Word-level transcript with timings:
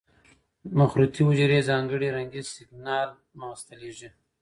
مخروطې 0.77 1.21
حجرې 1.27 1.59
ځانګړي 1.69 2.07
رنګي 2.17 2.41
سېګنال 2.51 3.09
مغز 3.39 3.61
ته 3.67 3.73
لېږي. 3.81 4.09